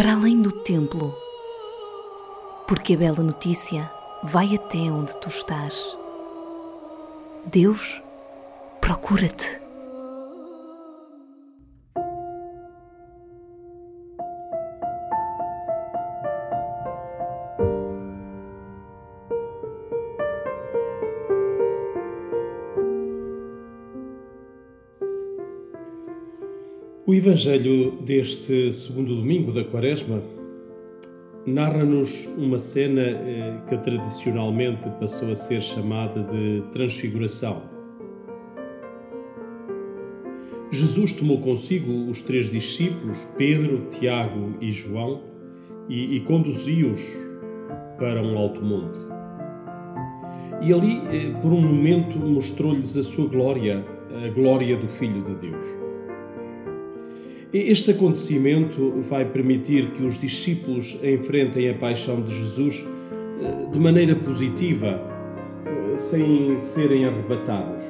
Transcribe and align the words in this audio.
para 0.00 0.14
além 0.14 0.40
do 0.40 0.50
templo, 0.50 1.14
porque 2.66 2.94
a 2.94 2.96
bela 2.96 3.22
notícia 3.22 3.92
vai 4.22 4.54
até 4.54 4.78
onde 4.78 5.14
tu 5.20 5.28
estás. 5.28 5.94
Deus 7.44 8.00
procura-te. 8.80 9.59
O 27.10 27.14
Evangelho 27.14 27.98
deste 28.02 28.72
segundo 28.72 29.16
domingo 29.16 29.50
da 29.50 29.64
Quaresma 29.64 30.22
narra-nos 31.44 32.24
uma 32.38 32.56
cena 32.56 33.00
eh, 33.02 33.60
que 33.68 33.76
tradicionalmente 33.78 34.88
passou 35.00 35.32
a 35.32 35.34
ser 35.34 35.60
chamada 35.60 36.22
de 36.22 36.62
Transfiguração. 36.70 37.62
Jesus 40.70 41.12
tomou 41.12 41.40
consigo 41.40 42.08
os 42.08 42.22
três 42.22 42.48
discípulos, 42.48 43.18
Pedro, 43.36 43.88
Tiago 43.90 44.54
e 44.60 44.70
João, 44.70 45.20
e, 45.88 46.14
e 46.14 46.20
conduziu-os 46.20 47.02
para 47.98 48.22
um 48.22 48.38
alto 48.38 48.62
monte. 48.64 49.00
E 50.62 50.72
ali, 50.72 51.00
eh, 51.08 51.34
por 51.42 51.52
um 51.52 51.60
momento, 51.60 52.20
mostrou-lhes 52.20 52.96
a 52.96 53.02
sua 53.02 53.26
glória, 53.26 53.84
a 54.24 54.28
glória 54.28 54.76
do 54.76 54.86
Filho 54.86 55.24
de 55.24 55.34
Deus. 55.34 55.89
Este 57.52 57.90
acontecimento 57.90 59.02
vai 59.08 59.24
permitir 59.24 59.90
que 59.90 60.04
os 60.04 60.20
discípulos 60.20 60.96
enfrentem 61.02 61.68
a 61.68 61.74
paixão 61.74 62.22
de 62.22 62.32
Jesus 62.32 62.84
eh, 63.42 63.70
de 63.72 63.78
maneira 63.80 64.14
positiva, 64.14 65.00
eh, 65.66 65.96
sem 65.96 66.56
serem 66.60 67.06
arrebatados. 67.06 67.82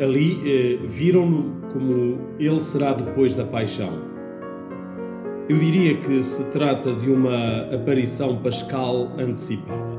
Ali 0.00 0.38
eh, 0.42 0.78
viram-no 0.86 1.60
como 1.70 2.18
ele 2.38 2.60
será 2.60 2.94
depois 2.94 3.34
da 3.34 3.44
paixão. 3.44 3.92
Eu 5.46 5.58
diria 5.58 5.98
que 5.98 6.22
se 6.22 6.44
trata 6.44 6.94
de 6.94 7.10
uma 7.10 7.74
aparição 7.74 8.38
pascal 8.38 9.12
antecipada. 9.18 9.98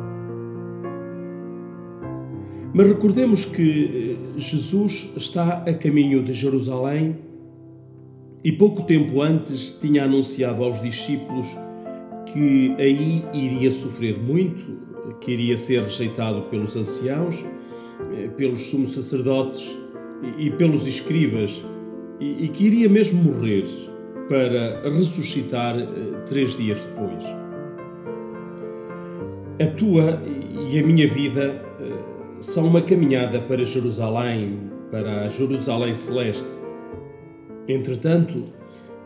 Mas 2.74 2.88
recordemos 2.88 3.46
que 3.46 4.18
Jesus 4.36 5.14
está 5.16 5.64
a 5.68 5.74
caminho 5.76 6.24
de 6.24 6.34
Jerusalém 6.34 7.29
e 8.44 8.52
pouco 8.52 8.84
tempo 8.84 9.22
antes 9.22 9.78
tinha 9.80 10.06
anunciado 10.06 10.64
aos 10.64 10.82
discípulos 10.82 11.48
que 12.26 12.76
aí 12.78 13.26
iria 13.34 13.72
sofrer 13.72 14.18
muito, 14.18 14.78
que 15.20 15.32
iria 15.32 15.58
ser 15.58 15.82
rejeitado 15.84 16.44
pelos 16.44 16.76
anciãos, 16.78 17.44
eh, 18.14 18.30
pelos 18.38 18.68
sumos 18.68 18.94
sacerdotes 18.94 19.76
e 20.38 20.50
pelos 20.52 20.88
escribas, 20.88 21.64
e 22.20 22.48
que 22.50 22.66
iria 22.66 22.90
mesmo 22.90 23.24
morrer 23.24 23.66
para 24.30 24.90
ressuscitar 24.90 25.78
eh, 25.80 25.88
três 26.26 26.56
dias 26.56 26.84
depois. 26.84 27.26
A 29.62 29.68
tua 29.76 30.22
e 30.72 30.80
a 30.80 30.86
minha 30.86 31.08
vida 31.08 31.62
eh, 31.82 31.92
são 32.40 32.68
uma 32.68 32.82
caminhada 32.82 33.42
para 33.42 33.66
Jerusalém, 33.66 34.70
para 34.92 35.26
a 35.26 35.28
Jerusalém 35.28 35.94
celeste 35.96 36.59
Entretanto, 37.70 38.46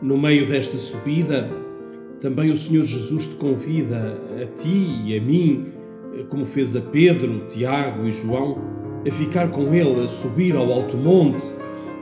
no 0.00 0.16
meio 0.16 0.46
desta 0.46 0.78
subida, 0.78 1.50
também 2.18 2.50
o 2.50 2.56
Senhor 2.56 2.82
Jesus 2.82 3.26
te 3.26 3.34
convida 3.34 4.18
a 4.42 4.46
ti 4.46 5.02
e 5.04 5.18
a 5.18 5.20
mim, 5.20 5.66
como 6.30 6.46
fez 6.46 6.74
a 6.74 6.80
Pedro, 6.80 7.46
Tiago 7.50 8.06
e 8.06 8.10
João, 8.10 8.56
a 9.06 9.10
ficar 9.12 9.50
com 9.50 9.74
Ele, 9.74 10.02
a 10.02 10.08
subir 10.08 10.56
ao 10.56 10.72
alto 10.72 10.96
monte, 10.96 11.44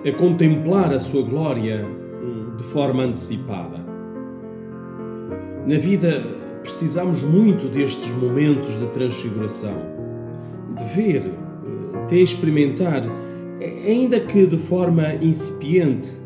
a 0.06 0.12
contemplar 0.12 0.94
a 0.94 1.00
sua 1.00 1.22
glória 1.22 1.84
hum, 1.84 2.56
de 2.56 2.62
forma 2.62 3.02
antecipada. 3.02 3.84
Na 5.66 5.78
vida, 5.78 6.24
precisamos 6.62 7.24
muito 7.24 7.68
destes 7.68 8.08
momentos 8.12 8.78
de 8.78 8.86
transfiguração, 8.90 9.74
de 10.76 10.84
ver, 10.84 11.22
eh, 11.24 12.06
de 12.06 12.22
experimentar, 12.22 13.02
ainda 13.84 14.20
que 14.20 14.46
de 14.46 14.56
forma 14.56 15.14
incipiente, 15.14 16.22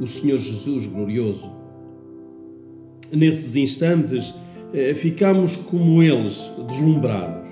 o 0.00 0.06
Senhor 0.06 0.38
Jesus 0.38 0.86
glorioso. 0.86 1.50
Nesses 3.10 3.56
instantes, 3.56 4.34
eh, 4.72 4.94
ficamos 4.94 5.56
como 5.56 6.02
eles, 6.02 6.38
deslumbrados. 6.68 7.48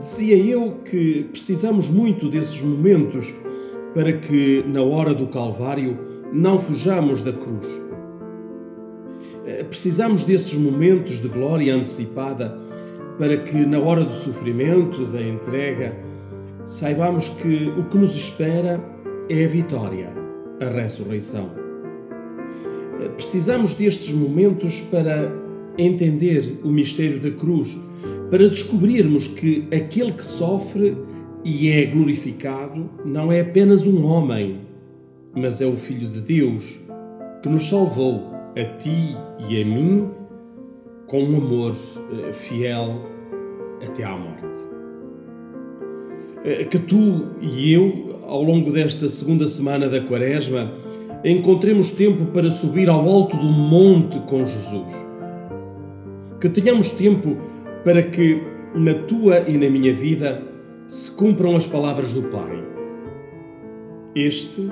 Dizia 0.00 0.36
eu 0.36 0.80
que 0.84 1.26
precisamos 1.30 1.88
muito 1.88 2.28
desses 2.28 2.60
momentos 2.60 3.32
para 3.94 4.12
que, 4.12 4.64
na 4.66 4.82
hora 4.82 5.14
do 5.14 5.28
Calvário, 5.28 5.98
não 6.32 6.58
fujamos 6.58 7.22
da 7.22 7.32
cruz. 7.32 7.66
Eh, 9.46 9.64
precisamos 9.64 10.24
desses 10.24 10.54
momentos 10.54 11.20
de 11.20 11.28
glória 11.28 11.74
antecipada 11.74 12.58
para 13.16 13.38
que, 13.38 13.64
na 13.64 13.78
hora 13.78 14.04
do 14.04 14.12
sofrimento, 14.12 15.06
da 15.06 15.22
entrega, 15.22 15.96
saibamos 16.64 17.28
que 17.28 17.72
o 17.78 17.84
que 17.84 17.96
nos 17.96 18.14
espera 18.16 18.84
é 19.30 19.44
a 19.44 19.48
vitória 19.48 20.25
a 20.60 20.68
ressurreição. 20.68 21.50
Precisamos 23.16 23.74
destes 23.74 24.12
momentos 24.12 24.80
para 24.82 25.32
entender 25.78 26.58
o 26.64 26.68
mistério 26.68 27.20
da 27.20 27.30
cruz, 27.30 27.76
para 28.30 28.48
descobrirmos 28.48 29.26
que 29.26 29.68
aquele 29.72 30.12
que 30.12 30.24
sofre 30.24 30.96
e 31.44 31.68
é 31.68 31.86
glorificado 31.86 32.90
não 33.04 33.30
é 33.30 33.40
apenas 33.40 33.86
um 33.86 34.04
homem, 34.04 34.60
mas 35.34 35.60
é 35.60 35.66
o 35.66 35.76
Filho 35.76 36.08
de 36.08 36.20
Deus 36.20 36.80
que 37.42 37.48
nos 37.48 37.68
salvou, 37.68 38.32
a 38.56 38.64
ti 38.78 39.16
e 39.48 39.62
a 39.62 39.64
mim, 39.64 40.10
com 41.06 41.22
um 41.22 41.36
amor 41.36 41.76
eh, 42.10 42.32
fiel 42.32 43.02
até 43.86 44.02
à 44.02 44.16
morte. 44.16 44.66
Eh, 46.44 46.64
que 46.64 46.78
tu 46.78 47.26
e 47.40 47.72
eu 47.72 48.05
ao 48.26 48.42
longo 48.42 48.72
desta 48.72 49.08
segunda 49.08 49.46
semana 49.46 49.88
da 49.88 50.00
Quaresma, 50.00 50.72
encontremos 51.24 51.90
tempo 51.90 52.26
para 52.26 52.50
subir 52.50 52.88
ao 52.88 53.08
alto 53.08 53.36
do 53.36 53.46
monte 53.46 54.18
com 54.20 54.44
Jesus. 54.44 54.92
Que 56.40 56.48
tenhamos 56.48 56.90
tempo 56.90 57.36
para 57.84 58.02
que 58.02 58.42
na 58.74 58.94
tua 58.94 59.40
e 59.48 59.56
na 59.56 59.70
minha 59.70 59.94
vida 59.94 60.42
se 60.88 61.10
cumpram 61.10 61.56
as 61.56 61.66
palavras 61.66 62.12
do 62.14 62.22
Pai. 62.24 62.62
Este 64.14 64.68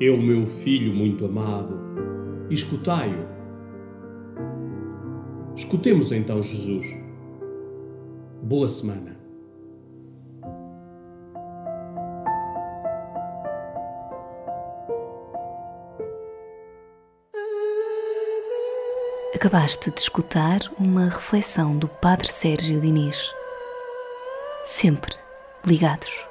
é 0.00 0.10
o 0.10 0.20
meu 0.20 0.46
filho 0.46 0.92
muito 0.94 1.24
amado, 1.24 1.76
escutai-o. 2.48 3.26
Escutemos 5.56 6.12
então 6.12 6.40
Jesus. 6.40 6.94
Boa 8.42 8.68
semana. 8.68 9.17
Acabaste 19.34 19.90
de 19.90 20.00
escutar 20.00 20.60
uma 20.78 21.04
reflexão 21.04 21.76
do 21.76 21.86
Padre 21.86 22.32
Sérgio 22.32 22.80
Diniz. 22.80 23.30
Sempre 24.66 25.14
ligados. 25.64 26.27